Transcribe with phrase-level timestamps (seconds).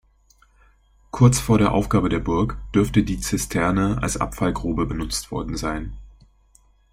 [1.11, 5.95] Kurz vor der Aufgabe der Burg dürfte die Zisterne als Abfallgrube benutzt worden sein.